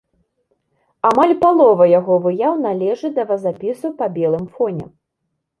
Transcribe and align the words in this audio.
Амаль 1.09 1.33
палова 1.43 1.85
яго 1.99 2.17
выяў 2.25 2.53
належаць 2.65 3.15
да 3.19 3.27
вазапісу 3.33 3.95
па 4.01 4.05
белым 4.17 4.45
фоне. 4.57 4.85